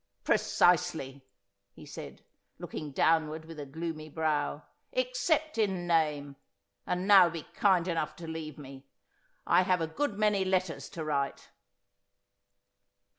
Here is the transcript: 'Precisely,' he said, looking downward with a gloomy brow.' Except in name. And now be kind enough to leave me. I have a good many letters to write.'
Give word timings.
'Precisely,' 0.31 1.21
he 1.73 1.85
said, 1.85 2.25
looking 2.57 2.89
downward 2.91 3.45
with 3.45 3.59
a 3.59 3.67
gloomy 3.67 4.09
brow.' 4.09 4.63
Except 4.91 5.59
in 5.59 5.85
name. 5.85 6.37
And 6.87 7.07
now 7.07 7.29
be 7.29 7.43
kind 7.53 7.87
enough 7.87 8.15
to 8.15 8.27
leave 8.27 8.57
me. 8.57 8.87
I 9.45 9.61
have 9.61 9.79
a 9.79 9.85
good 9.85 10.17
many 10.17 10.43
letters 10.43 10.89
to 10.89 11.03
write.' 11.03 11.49